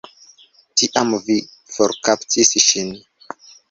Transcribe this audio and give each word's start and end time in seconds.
Tiam 0.83 1.13
vi 1.29 1.37
forkaptis 1.77 2.55
ŝin. 2.69 2.95